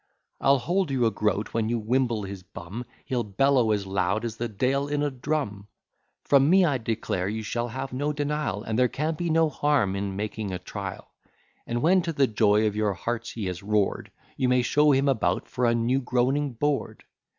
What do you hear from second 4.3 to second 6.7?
the de'il in a drum. From me,